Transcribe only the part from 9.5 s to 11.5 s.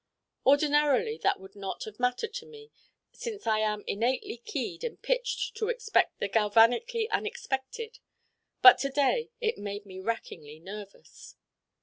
made me rackingly nervous.